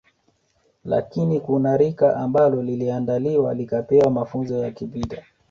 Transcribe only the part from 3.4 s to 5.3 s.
likapewa mafunzo ya kivita